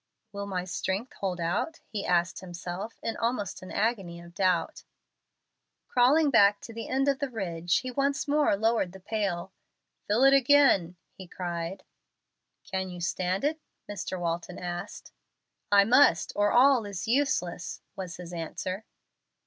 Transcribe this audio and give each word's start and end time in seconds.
"Will 0.31 0.47
my 0.47 0.63
strength 0.65 1.13
hold 1.19 1.39
out?" 1.39 1.79
he 1.85 2.07
asked 2.07 2.39
himself, 2.39 2.97
in 3.03 3.15
almost 3.17 3.61
an 3.61 3.71
agony 3.71 4.19
of 4.19 4.33
doubt. 4.33 4.83
Crawling 5.87 6.31
back 6.31 6.59
to 6.61 6.73
the 6.73 6.87
end 6.89 7.07
of 7.07 7.19
the 7.19 7.29
ridge, 7.29 7.77
he 7.81 7.91
once 7.91 8.27
more 8.27 8.55
lowered 8.57 8.93
the 8.93 8.99
pail. 8.99 9.53
"Fill 10.07 10.23
it 10.23 10.33
again," 10.33 10.95
he 11.13 11.27
cried. 11.27 11.83
"Can 12.63 12.89
you 12.89 12.99
stand 12.99 13.43
it?" 13.43 13.59
Mr. 13.87 14.19
Walton 14.19 14.57
asked. 14.57 15.11
"I 15.71 15.83
must, 15.83 16.33
or 16.35 16.51
all 16.51 16.87
is 16.87 17.07
useless," 17.07 17.83
was 17.95 18.15
his 18.17 18.33
answer. 18.33 18.85